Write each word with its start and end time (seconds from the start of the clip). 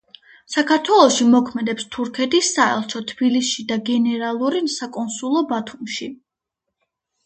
საქართველოში 0.53 1.27
მოქმედებს 1.33 1.85
თურქეთის 1.97 2.51
საელჩო 2.57 3.03
თბილისში 3.13 3.69
და 3.75 3.81
გენერალური 3.93 4.67
საკონსულო 4.81 5.49
ბათუმში. 5.57 6.15